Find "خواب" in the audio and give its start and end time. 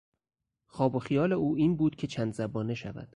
0.65-0.95